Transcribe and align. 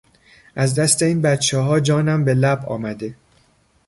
از 0.55 0.75
دست 0.75 1.01
این 1.01 1.21
بچهها 1.21 1.79
جانم 1.79 2.25
به 2.25 2.33
لب 2.33 2.65
آمده! 2.65 3.15